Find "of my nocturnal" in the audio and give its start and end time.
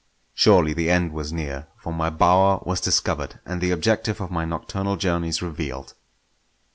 4.19-4.97